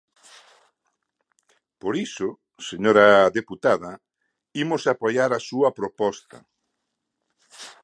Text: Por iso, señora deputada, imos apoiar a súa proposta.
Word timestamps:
Por 1.81 1.93
iso, 2.07 2.29
señora 2.69 3.07
deputada, 3.37 3.91
imos 4.63 4.83
apoiar 4.93 5.31
a 5.33 5.43
súa 5.49 5.69
proposta. 5.79 6.37